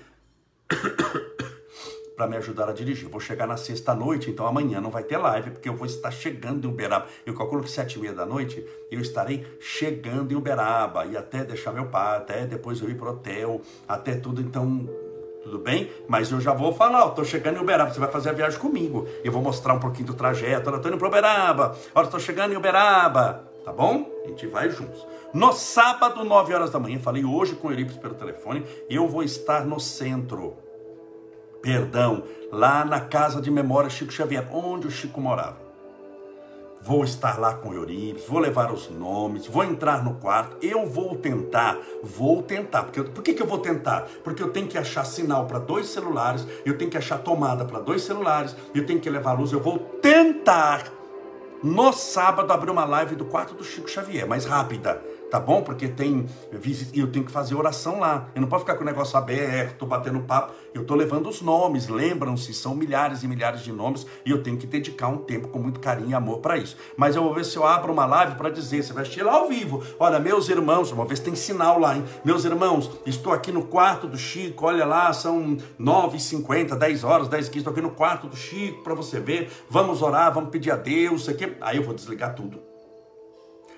[2.21, 3.10] para me ajudar a dirigir.
[3.10, 6.67] vou chegar na sexta-noite, então amanhã não vai ter live, porque eu vou estar chegando
[6.67, 7.07] em Uberaba.
[7.25, 11.43] Eu calculo que sete e meia da noite eu estarei chegando em Uberaba e até
[11.43, 14.39] deixar meu pai, até depois eu ir pro hotel, até tudo.
[14.39, 14.88] Então,
[15.41, 15.89] tudo bem?
[16.07, 19.07] Mas eu já vou falar, tô chegando em Uberaba, você vai fazer a viagem comigo.
[19.23, 20.69] Eu vou mostrar um pouquinho do trajeto.
[20.69, 21.75] Olha, tô indo para Uberaba.
[21.95, 23.49] Olha, estou chegando em Uberaba.
[23.65, 24.07] Tá bom?
[24.25, 25.07] A gente vai juntos.
[25.34, 29.23] No sábado, 9 horas da manhã, falei hoje com o Eurípides pelo telefone, eu vou
[29.23, 30.69] estar no centro
[31.62, 35.71] perdão, lá na casa de memória Chico Xavier, onde o Chico morava.
[36.84, 40.88] Vou estar lá com o Euripes, vou levar os nomes, vou entrar no quarto, eu
[40.88, 42.84] vou tentar, vou tentar.
[42.84, 44.08] Porque eu, por que, que eu vou tentar?
[44.24, 47.80] Porque eu tenho que achar sinal para dois celulares, eu tenho que achar tomada para
[47.80, 50.86] dois celulares, eu tenho que levar luz, eu vou tentar
[51.63, 55.00] no sábado abrir uma live do quarto do Chico Xavier, mais rápida
[55.32, 55.62] tá bom?
[55.62, 58.28] Porque tem visita e eu tenho que fazer oração lá.
[58.36, 60.54] Eu não posso ficar com o negócio aberto, batendo papo.
[60.74, 64.58] Eu tô levando os nomes, lembram-se, são milhares e milhares de nomes e eu tenho
[64.58, 66.76] que dedicar um tempo com muito carinho e amor para isso.
[66.98, 69.34] Mas eu vou ver se eu abro uma live para dizer, você vai assistir lá
[69.34, 69.82] ao vivo.
[69.98, 72.04] Olha, meus irmãos, uma vez tem sinal lá, hein?
[72.26, 77.48] Meus irmãos, estou aqui no quarto do Chico, olha lá, são 9h50, 10 horas, 10
[77.48, 79.50] h estou aqui no quarto do Chico para você ver.
[79.70, 81.56] Vamos orar, vamos pedir a Deus, aqui.
[81.62, 82.70] Aí eu vou desligar tudo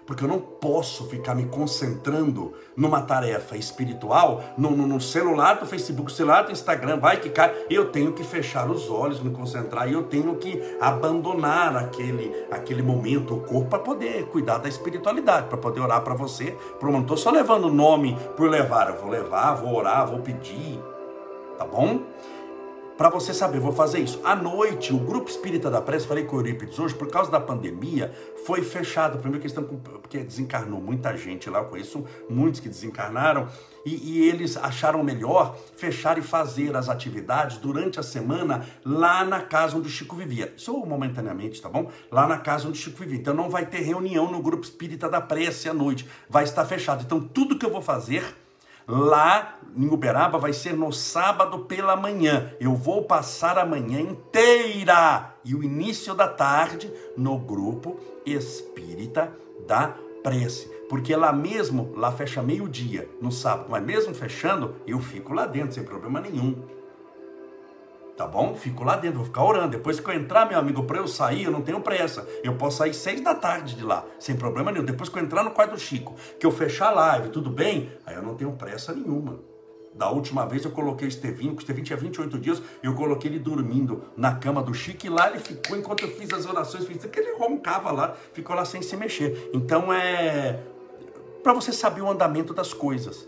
[0.05, 6.11] porque eu não posso ficar me concentrando numa tarefa espiritual, no, no, no celular Facebook,
[6.11, 7.53] celular do Instagram, vai que cai.
[7.69, 12.81] Eu tenho que fechar os olhos, me concentrar, e eu tenho que abandonar aquele, aquele
[12.81, 16.57] momento, o corpo, para poder cuidar da espiritualidade, para poder orar para você.
[16.79, 20.19] Por não estou só levando o nome por levar, eu vou levar, vou orar, vou
[20.19, 20.79] pedir,
[21.57, 22.01] tá bom?
[22.97, 24.19] Para você saber, vou fazer isso.
[24.23, 27.39] À noite, o grupo espírita da prece, falei com o Eurípides hoje, por causa da
[27.39, 28.13] pandemia,
[28.45, 29.17] foi fechado.
[29.17, 33.47] Primeiro questão, porque desencarnou muita gente lá, eu conheço muitos que desencarnaram,
[33.85, 39.41] e, e, eles acharam melhor fechar e fazer as atividades durante a semana lá na
[39.41, 40.53] casa onde o Chico vivia.
[40.55, 41.91] Só momentaneamente, tá bom?
[42.09, 43.19] Lá na casa onde o Chico vivia.
[43.19, 47.03] Então não vai ter reunião no grupo espírita da prece à noite, vai estar fechado.
[47.03, 48.23] Então tudo que eu vou fazer
[48.87, 52.53] Lá em Uberaba vai ser no sábado pela manhã.
[52.59, 59.33] Eu vou passar a manhã inteira e o início da tarde no grupo espírita
[59.67, 60.71] da prece.
[60.89, 65.73] Porque lá mesmo, lá fecha meio-dia no sábado, mas mesmo fechando, eu fico lá dentro
[65.73, 66.55] sem problema nenhum.
[68.15, 68.55] Tá bom?
[68.55, 69.69] Fico lá dentro, vou ficar orando.
[69.69, 72.27] Depois que eu entrar, meu amigo, para eu sair, eu não tenho pressa.
[72.43, 74.85] Eu posso sair seis da tarde de lá, sem problema nenhum.
[74.85, 77.91] Depois que eu entrar no quarto do Chico, que eu fechar a live, tudo bem?
[78.05, 79.39] Aí eu não tenho pressa nenhuma.
[79.95, 83.39] Da última vez eu coloquei o Estevinho, o Estevinho tinha 28 dias, eu coloquei ele
[83.39, 87.05] dormindo na cama do Chico e lá ele ficou enquanto eu fiz as orações, fiz
[87.05, 89.51] que ele roncava lá, ficou lá sem se mexer.
[89.53, 90.59] Então é
[91.43, 93.27] para você saber o andamento das coisas.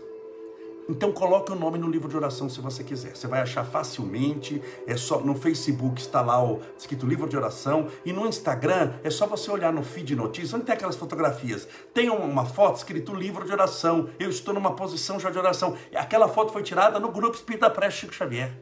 [0.88, 3.16] Então coloque o nome no livro de oração se você quiser.
[3.16, 4.62] Você vai achar facilmente.
[4.86, 9.10] É só no Facebook está lá o escrito livro de oração e no Instagram é
[9.10, 11.66] só você olhar no feed notícias onde tem aquelas fotografias.
[11.92, 14.08] Tem uma foto escrito livro de oração.
[14.18, 15.76] Eu estou numa posição já de oração.
[15.94, 18.52] Aquela foto foi tirada no grupo Espírita Preste Chico Xavier.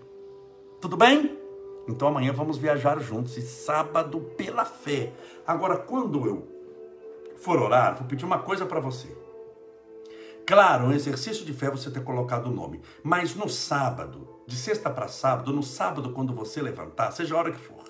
[0.81, 1.39] Tudo bem?
[1.87, 5.13] Então amanhã vamos viajar juntos e sábado pela fé.
[5.47, 6.49] Agora quando eu
[7.37, 9.24] for orar, vou pedir uma coisa para você.
[10.47, 14.91] Claro, um exercício de fé você ter colocado o nome, mas no sábado, de sexta
[14.91, 17.83] para sábado, no sábado quando você levantar, seja a hora que for,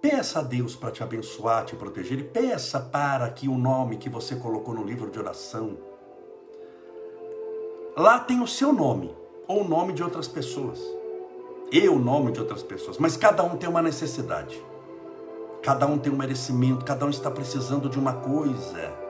[0.00, 4.08] peça a Deus para te abençoar, te proteger e peça para que o nome que
[4.08, 5.76] você colocou no livro de oração,
[7.94, 9.14] lá tem o seu nome
[9.46, 10.80] ou o nome de outras pessoas.
[11.70, 14.58] E o nome de outras pessoas, mas cada um tem uma necessidade.
[15.62, 19.07] Cada um tem um merecimento, cada um está precisando de uma coisa.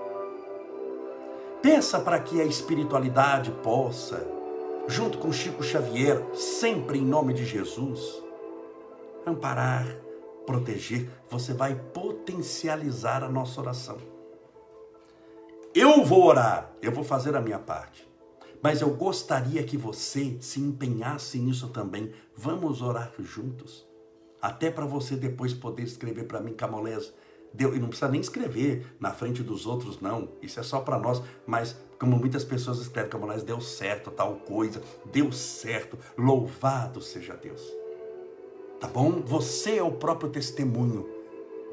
[1.62, 4.24] Peça para que a espiritualidade possa,
[4.86, 8.22] junto com Chico Xavier, sempre em nome de Jesus,
[9.26, 9.84] amparar,
[10.46, 11.10] proteger.
[11.28, 13.98] Você vai potencializar a nossa oração.
[15.74, 18.08] Eu vou orar, eu vou fazer a minha parte.
[18.62, 22.12] Mas eu gostaria que você se empenhasse nisso também.
[22.36, 23.84] Vamos orar juntos.
[24.40, 27.12] Até para você depois poder escrever para mim, Camolés,
[27.52, 30.28] Deu, e não precisa nem escrever na frente dos outros, não.
[30.42, 31.22] Isso é só para nós.
[31.46, 37.34] Mas, como muitas pessoas escrevem, como nós, deu certo, tal coisa, deu certo, louvado seja
[37.34, 37.62] Deus.
[38.80, 39.22] Tá bom?
[39.22, 41.08] Você é o próprio testemunho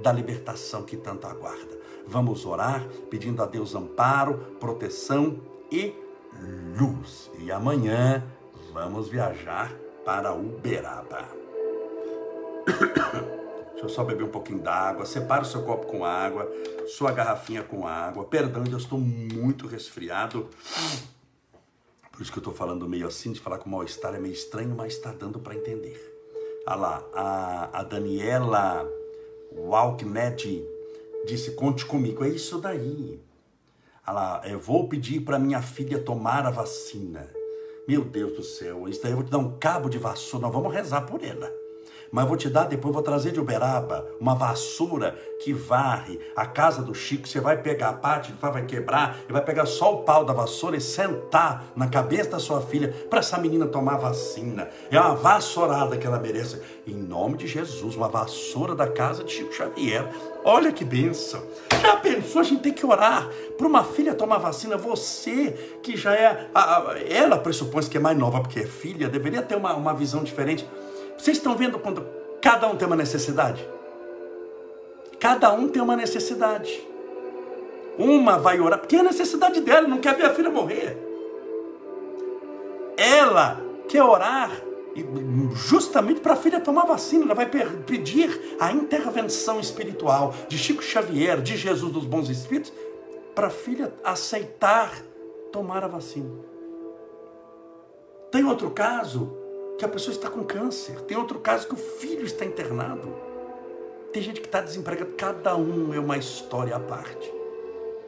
[0.01, 1.77] da libertação que tanto aguarda.
[2.07, 5.39] Vamos orar, pedindo a Deus amparo, proteção
[5.71, 5.93] e
[6.77, 7.31] luz.
[7.39, 8.23] E amanhã
[8.73, 11.44] vamos viajar para Uberaba.
[13.75, 15.05] Deixa eu só beber um pouquinho d'água.
[15.05, 16.49] Separa o seu copo com água,
[16.87, 18.23] sua garrafinha com água.
[18.23, 20.49] Perdão, eu estou muito resfriado.
[22.09, 24.73] Por isso que eu estou falando meio assim, de falar com mal-estar é meio estranho,
[24.73, 25.99] mas está dando para entender.
[26.65, 28.89] Ah lá, a, a Daniela
[29.51, 30.65] Walknet
[31.27, 32.23] disse: Conte comigo.
[32.23, 33.19] É isso daí.
[34.07, 37.29] Ah lá, eu vou pedir para minha filha tomar a vacina.
[37.85, 40.45] Meu Deus do céu, isso daí eu vou te dar um cabo de vassoura.
[40.45, 41.64] Nós vamos rezar por ela.
[42.11, 46.81] Mas vou te dar, depois vou trazer de Uberaba uma vassoura que varre a casa
[46.81, 47.27] do Chico.
[47.27, 50.77] Você vai pegar a parte, vai quebrar, e vai pegar só o pau da vassoura
[50.77, 54.69] e sentar na cabeça da sua filha para essa menina tomar vacina.
[54.89, 56.61] É uma vassourada que ela merece.
[56.87, 60.07] Em nome de Jesus, uma vassoura da casa de Chico Xavier.
[60.43, 61.43] Olha que benção.
[61.81, 62.41] Já pensou?
[62.41, 64.77] A gente tem que orar para uma filha tomar vacina.
[64.77, 66.49] Você, que já é.
[66.53, 69.93] A, a, ela pressupõe que é mais nova porque é filha, deveria ter uma, uma
[69.93, 70.67] visão diferente.
[71.17, 72.05] Vocês estão vendo quando
[72.41, 73.67] cada um tem uma necessidade?
[75.19, 76.85] Cada um tem uma necessidade.
[77.97, 80.97] Uma vai orar, porque é a necessidade dela, não quer ver a filha morrer.
[82.97, 84.51] Ela quer orar
[85.53, 91.41] justamente para a filha tomar vacina, ela vai pedir a intervenção espiritual de Chico Xavier,
[91.41, 92.71] de Jesus dos Bons Espíritos,
[93.33, 94.91] para a filha aceitar
[95.51, 96.31] tomar a vacina.
[98.31, 99.35] Tem outro caso
[99.77, 103.15] que a pessoa está com câncer, tem outro caso que o filho está internado,
[104.11, 107.31] tem gente que está desempregada, cada um é uma história à parte.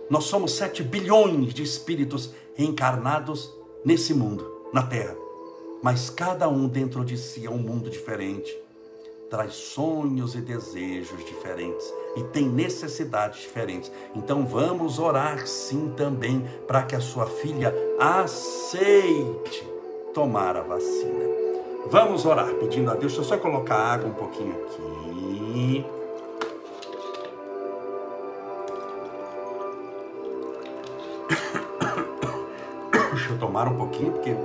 [0.10, 3.54] Nós somos sete bilhões de espíritos reencarnados
[3.84, 5.28] nesse mundo, na Terra
[5.82, 8.56] mas cada um dentro de si é um mundo diferente,
[9.30, 13.92] traz sonhos e desejos diferentes e tem necessidades diferentes.
[14.16, 19.68] Então vamos orar sim também para que a sua filha aceite
[20.14, 21.37] tomar a vacina.
[21.86, 23.14] Vamos orar pedindo a Deus.
[23.14, 25.86] Deixa eu só colocar água um pouquinho aqui.
[33.12, 34.36] Deixa eu tomar um pouquinho porque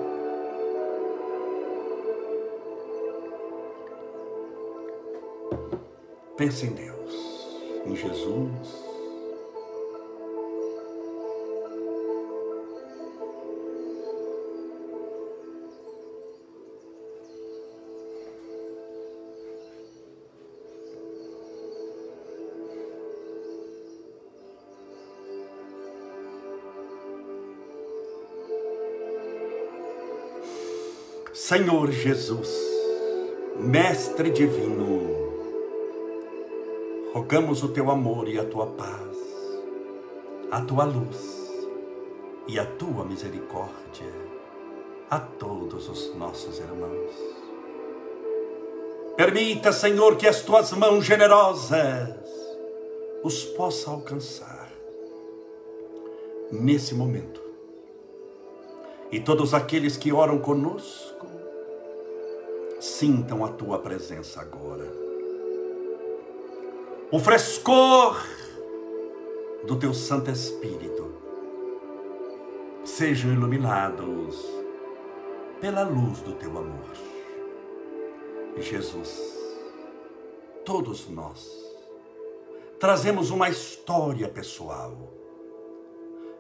[6.37, 8.92] Pense em Deus, em Jesus.
[31.53, 32.49] Senhor Jesus,
[33.59, 35.07] Mestre Divino,
[37.13, 39.19] Rogamos o teu amor e a tua paz,
[40.51, 41.69] a tua luz
[42.49, 44.11] e a tua misericórdia
[45.11, 47.13] a todos os nossos irmãos.
[49.15, 52.17] Permita, Senhor, que as tuas mãos generosas
[53.23, 54.73] os possa alcançar
[56.51, 57.43] nesse momento.
[59.11, 61.12] E todos aqueles que oram conosco
[62.83, 65.03] sintam a tua presença agora
[67.13, 68.27] o frescor
[69.67, 71.13] do teu Santo Espírito.
[72.87, 74.43] Sejam iluminados
[75.61, 76.91] pela luz do teu amor.
[78.57, 79.39] Jesus,
[80.65, 81.51] todos nós
[82.81, 84.97] trazemos uma história pessoal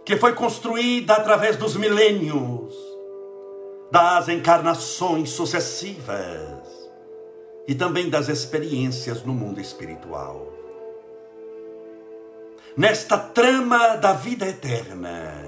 [0.07, 2.74] que foi construída através dos milênios,
[3.93, 6.90] das encarnações sucessivas
[7.68, 10.53] e também das experiências no mundo espiritual
[12.76, 15.45] nesta trama da vida eterna,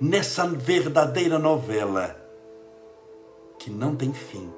[0.00, 2.16] nessa verdadeira novela
[3.58, 4.52] que não tem fim.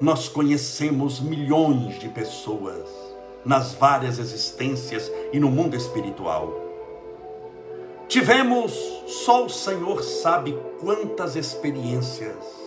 [0.00, 2.88] Nós conhecemos milhões de pessoas
[3.44, 6.59] nas várias existências e no mundo espiritual.
[8.10, 8.72] Tivemos,
[9.06, 12.60] só o Senhor sabe quantas experiências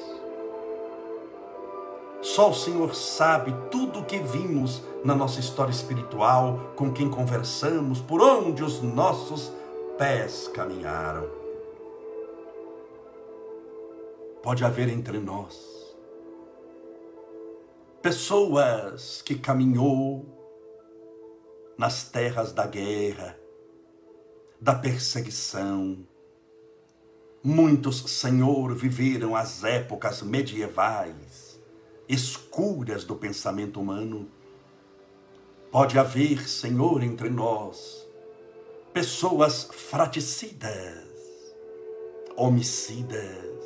[2.23, 7.99] só o Senhor sabe tudo o que vimos na nossa história espiritual, com quem conversamos,
[7.99, 9.51] por onde os nossos
[9.97, 11.29] pés caminharam.
[14.41, 15.71] Pode haver entre nós
[18.01, 20.25] pessoas que caminhou
[21.77, 23.37] nas terras da guerra,
[24.63, 26.07] da perseguição.
[27.43, 31.59] Muitos, Senhor, viveram as épocas medievais
[32.07, 34.31] escuras do pensamento humano.
[35.69, 38.07] Pode haver, Senhor, entre nós,
[38.93, 41.09] pessoas fraticidas,
[42.37, 43.65] homicidas,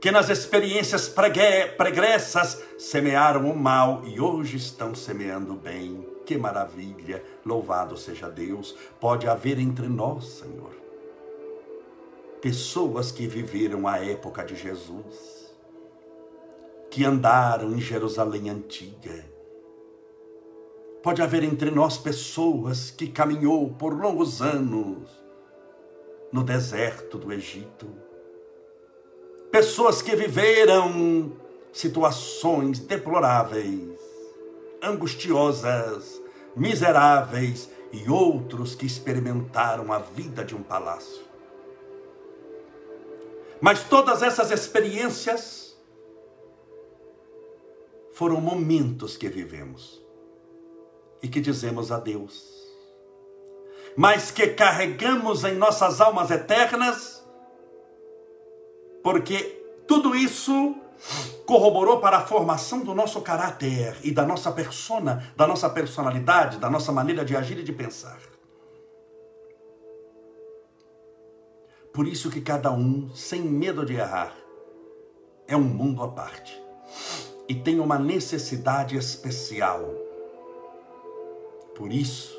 [0.00, 6.17] que nas experiências pregressas semearam o mal e hoje estão semeando o bem.
[6.28, 7.24] Que maravilha!
[7.42, 8.76] Louvado seja Deus!
[9.00, 10.74] Pode haver entre nós, Senhor,
[12.42, 15.56] pessoas que viveram a época de Jesus
[16.90, 19.24] que andaram em Jerusalém antiga.
[21.02, 25.08] Pode haver entre nós pessoas que caminhou por longos anos
[26.30, 27.86] no deserto do Egito.
[29.50, 31.32] Pessoas que viveram
[31.72, 33.98] situações deploráveis,
[34.82, 36.17] angustiosas,
[36.58, 41.22] miseráveis e outros que experimentaram a vida de um palácio.
[43.60, 45.76] Mas todas essas experiências
[48.12, 50.04] foram momentos que vivemos
[51.22, 52.66] e que dizemos adeus,
[53.96, 57.24] mas que carregamos em nossas almas eternas,
[59.02, 59.58] porque
[59.88, 60.76] tudo isso
[61.46, 66.68] corroborou para a formação do nosso caráter e da nossa persona, da nossa personalidade, da
[66.68, 68.18] nossa maneira de agir e de pensar.
[71.92, 74.32] Por isso que cada um, sem medo de errar,
[75.46, 76.62] é um mundo à parte
[77.48, 79.88] e tem uma necessidade especial.
[81.74, 82.36] Por isso,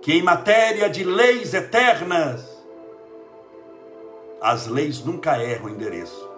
[0.00, 2.55] que em matéria de leis eternas,
[4.40, 6.30] as leis nunca erram o endereço.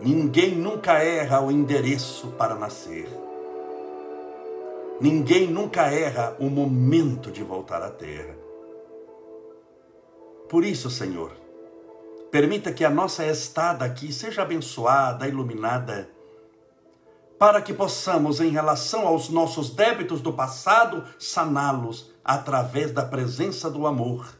[0.00, 3.08] Ninguém nunca erra o endereço para nascer.
[5.00, 8.36] Ninguém nunca erra o momento de voltar à terra.
[10.48, 11.32] Por isso, Senhor,
[12.30, 16.10] permita que a nossa estada aqui seja abençoada, iluminada,
[17.38, 23.86] para que possamos, em relação aos nossos débitos do passado, saná-los através da presença do
[23.86, 24.37] amor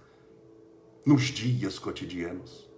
[1.09, 2.69] nos dias cotidianos.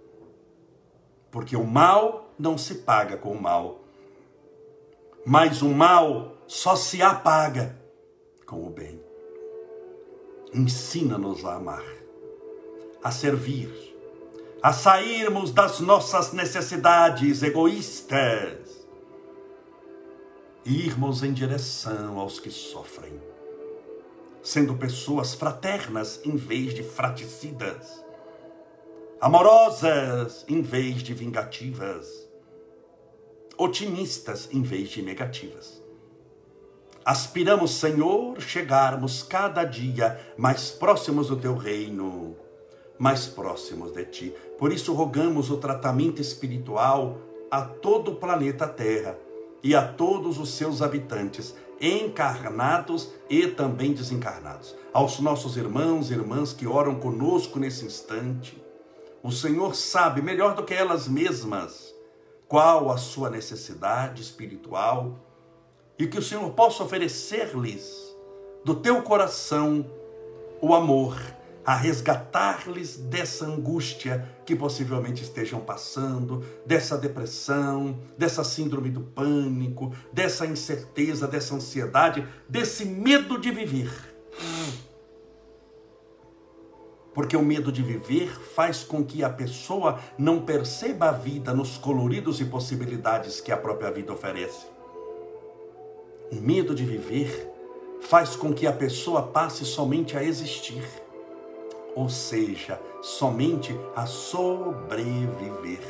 [1.29, 3.83] Porque o mal não se paga com o mal,
[5.25, 7.77] mas o mal só se apaga
[8.45, 9.03] com o bem.
[10.53, 11.83] Ensina-nos a amar,
[13.03, 13.69] a servir,
[14.63, 18.87] a sairmos das nossas necessidades egoístas
[20.63, 23.21] e irmos em direção aos que sofrem,
[24.41, 28.01] sendo pessoas fraternas em vez de fraticidas,
[29.21, 32.27] amorosas em vez de vingativas,
[33.55, 35.79] otimistas em vez de negativas.
[37.05, 42.35] Aspiramos, Senhor, chegarmos cada dia mais próximos do teu reino,
[42.97, 44.35] mais próximos de ti.
[44.57, 47.19] Por isso rogamos o tratamento espiritual
[47.51, 49.19] a todo o planeta Terra
[49.61, 54.75] e a todos os seus habitantes, encarnados e também desencarnados.
[54.91, 58.60] Aos nossos irmãos e irmãs que oram conosco nesse instante,
[59.23, 61.93] o Senhor sabe melhor do que elas mesmas
[62.47, 65.19] qual a sua necessidade espiritual
[65.97, 68.15] e que o Senhor possa oferecer-lhes
[68.65, 69.85] do teu coração
[70.61, 71.17] o amor
[71.63, 80.45] a resgatar-lhes dessa angústia que possivelmente estejam passando, dessa depressão, dessa síndrome do pânico, dessa
[80.45, 83.91] incerteza, dessa ansiedade, desse medo de viver.
[87.13, 91.77] Porque o medo de viver faz com que a pessoa não perceba a vida nos
[91.77, 94.65] coloridos e possibilidades que a própria vida oferece.
[96.31, 97.49] O medo de viver
[98.01, 100.83] faz com que a pessoa passe somente a existir
[101.95, 105.81] ou seja, somente a sobreviver.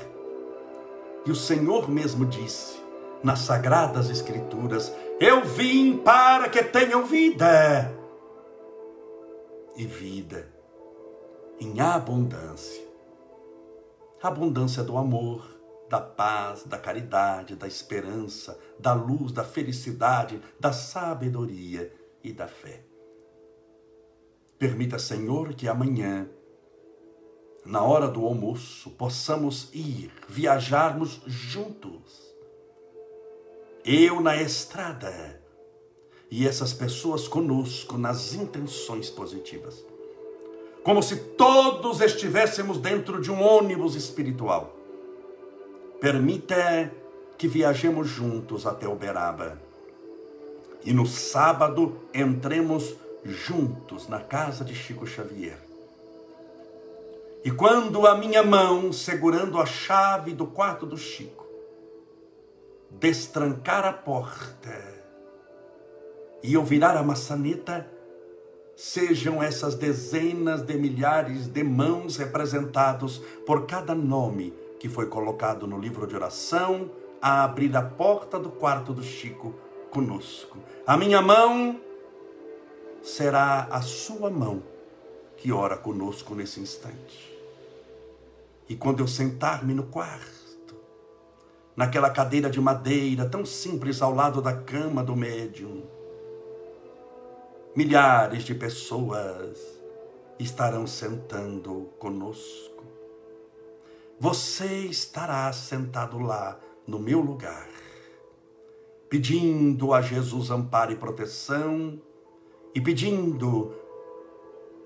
[1.26, 2.82] E o Senhor mesmo disse
[3.24, 7.96] nas Sagradas Escrituras: Eu vim para que tenham vida,
[9.76, 10.61] e vida
[11.62, 12.92] em abundância
[14.22, 15.48] abundância do amor,
[15.90, 21.92] da paz, da caridade, da esperança, da luz, da felicidade, da sabedoria
[22.24, 22.84] e da fé.
[24.60, 26.30] Permita, Senhor, que amanhã,
[27.66, 32.22] na hora do almoço, possamos ir, viajarmos juntos.
[33.84, 35.42] Eu na estrada
[36.30, 39.91] e essas pessoas conosco nas intenções positivas.
[40.84, 44.76] Como se todos estivéssemos dentro de um ônibus espiritual.
[46.00, 46.92] Permita
[47.38, 49.60] que viajemos juntos até Uberaba.
[50.84, 55.58] E no sábado entremos juntos na casa de Chico Xavier.
[57.44, 61.46] E quando a minha mão, segurando a chave do quarto do Chico,
[62.90, 65.02] destrancar a porta
[66.44, 67.88] e eu virar a maçaneta,
[68.82, 75.78] sejam essas dezenas de milhares de mãos representados por cada nome que foi colocado no
[75.78, 76.90] livro de oração
[77.22, 79.54] a abrir a porta do quarto do Chico
[79.92, 80.58] conosco.
[80.88, 81.80] A minha mão
[83.04, 84.64] será a sua mão
[85.38, 87.40] que ora conosco nesse instante.
[88.68, 90.76] E quando eu sentar-me no quarto,
[91.76, 95.84] naquela cadeira de madeira tão simples ao lado da cama do médium,
[97.76, 99.58] milhares de pessoas
[100.38, 102.84] estarão sentando conosco.
[104.20, 107.70] Você estará sentado lá no meu lugar,
[109.10, 112.00] pedindo a Jesus amparo e proteção
[112.76, 113.74] e pedindo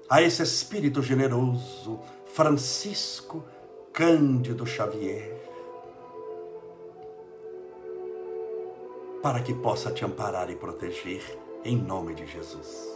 [0.08, 3.44] a esse Espírito generoso, Francisco
[3.92, 5.34] Cândido Xavier,
[9.24, 12.96] para que possa te amparar e proteger em nome de Jesus.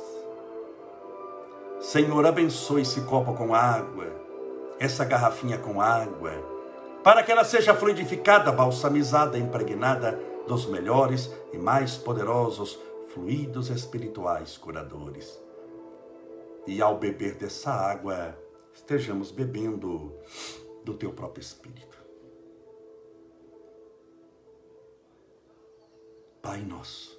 [1.82, 4.06] Senhor, abençoe esse copo com água,
[4.80, 6.32] essa garrafinha com água,
[7.04, 12.80] para que ela seja fluidificada, balsamizada, impregnada dos melhores e mais poderosos
[13.14, 15.42] fluidos espirituais curadores.
[16.68, 18.38] E ao beber dessa água,
[18.74, 20.14] estejamos bebendo
[20.84, 21.98] do teu próprio Espírito.
[26.42, 27.19] Pai nosso,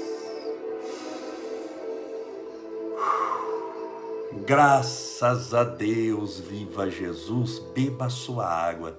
[4.33, 8.97] Graças a Deus, viva Jesus, beba sua água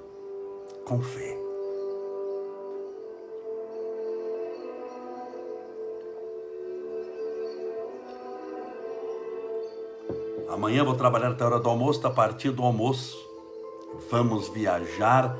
[0.85, 1.39] com fé.
[10.49, 13.19] Amanhã vou trabalhar até a hora do almoço, a partir do almoço
[14.11, 15.37] vamos viajar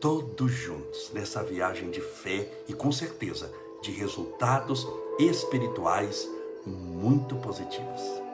[0.00, 3.52] todos juntos nessa viagem de fé e com certeza
[3.82, 4.86] de resultados
[5.18, 6.28] espirituais
[6.66, 8.25] muito positivos.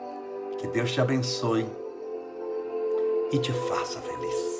[0.63, 1.65] Que Deus te abençoe
[3.33, 4.52] e te faça feliz.